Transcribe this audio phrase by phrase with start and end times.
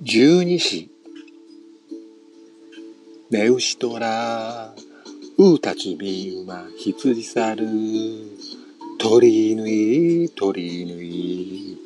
[0.00, 0.88] 十二支。
[3.30, 4.72] ネウシトラ
[5.36, 7.66] ウタツビウマヒツジサル
[9.00, 11.77] 鳥縫い鳥縫い。